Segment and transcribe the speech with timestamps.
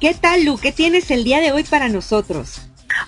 [0.00, 0.58] ¿Qué tal, Lu?
[0.58, 2.56] ¿Qué tienes el día de hoy para nosotros?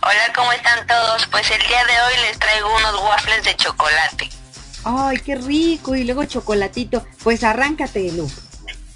[0.02, 1.27] Hola, ¿cómo están todos?
[1.27, 4.30] Pues el día de hoy les traigo unos waffles de chocolate.
[4.84, 5.95] Ay, qué rico.
[5.95, 7.05] Y luego chocolatito.
[7.22, 8.30] Pues arráncate, Lu.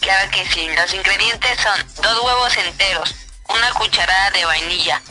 [0.00, 0.66] Claro que sí.
[0.76, 3.14] Los ingredientes son dos huevos enteros,
[3.48, 5.02] una cucharada de vainilla,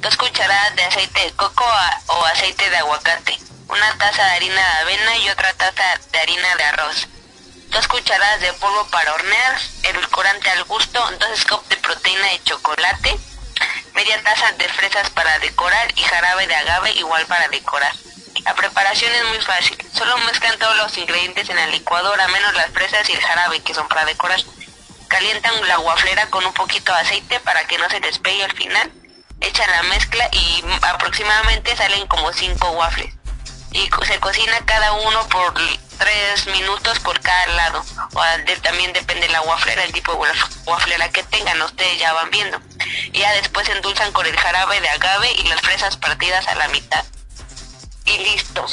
[0.00, 1.64] dos cucharadas de aceite de coco
[2.08, 6.56] o aceite de aguacate, una taza de harina de avena y otra taza de harina
[6.56, 7.08] de arroz
[7.72, 13.18] dos cucharadas de polvo para hornear, edulcorante al gusto, dos scoops de proteína de chocolate,
[13.94, 17.92] media taza de fresas para decorar y jarabe de agave igual para decorar.
[18.44, 22.70] La preparación es muy fácil, solo mezclan todos los ingredientes en la licuadora menos las
[22.72, 24.40] fresas y el jarabe que son para decorar.
[25.08, 28.92] Calientan la guaflera con un poquito de aceite para que no se despegue al final.
[29.40, 33.14] Echan la mezcla y aproximadamente salen como 5 waffles.
[33.72, 35.54] Y se cocina cada uno por
[36.02, 37.84] tres minutos por cada lado.
[38.14, 38.20] O
[38.62, 40.30] también depende de la waflera, el tipo de
[40.66, 42.60] waflera que tengan, ustedes ya van viendo.
[43.12, 46.68] Y ya después endulzan con el jarabe de agave y las fresas partidas a la
[46.68, 47.04] mitad.
[48.04, 48.66] Y listo.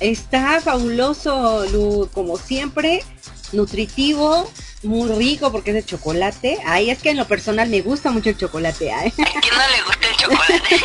[0.00, 3.04] Está fabuloso, Lu, como siempre,
[3.52, 4.50] nutritivo,
[4.82, 6.58] muy rico porque es de chocolate.
[6.66, 8.92] Ay, es que en lo personal me gusta mucho el chocolate.
[8.94, 10.80] ¿A quién no le gusta el chocolate?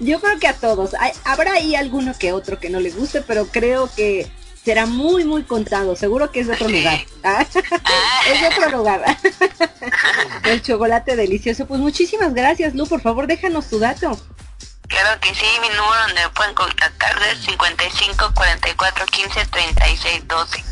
[0.00, 0.90] Yo creo que a todos.
[1.24, 4.30] habrá ahí alguno que otro que no le guste, pero creo que
[4.68, 5.96] será muy, muy contado.
[5.96, 7.00] Seguro que es de otro lugar.
[7.24, 7.46] Ah,
[8.30, 9.02] es de otro lugar.
[10.44, 11.64] El chocolate delicioso.
[11.64, 12.86] Pues muchísimas gracias, Lu.
[12.86, 14.20] Por favor, déjanos tu dato.
[14.88, 20.64] Claro que sí, mi número donde me pueden contactar es 55 44 15 36 12.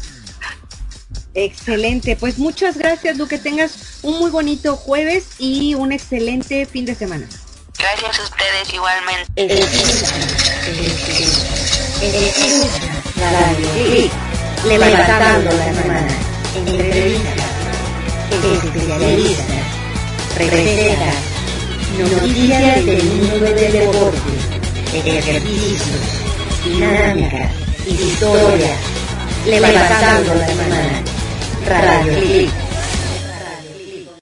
[1.33, 6.85] Excelente, pues muchas gracias, Lu, que tengas un muy bonito jueves y un excelente fin
[6.85, 7.27] de semana.
[7.79, 9.57] Gracias a ustedes igualmente.
[14.67, 16.09] Levantando la semana,
[16.57, 17.35] entrevistas,
[18.65, 19.47] especialistas,
[20.37, 21.15] recetas,
[21.99, 24.19] noticias del mundo del deporte,
[24.93, 26.01] ejercicios,
[26.65, 27.51] dinámicas,
[27.87, 28.79] historias,
[29.47, 31.03] levantando la semana,
[31.69, 32.66] Radio Click.